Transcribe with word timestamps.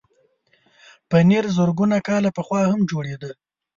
پنېر 1.09 1.45
زرګونه 1.57 1.97
کاله 2.07 2.29
پخوا 2.37 2.61
هم 2.71 2.79
جوړېده. 2.91 3.31